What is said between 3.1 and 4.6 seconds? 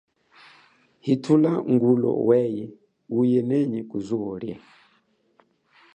uye nenyi kuzuo lie.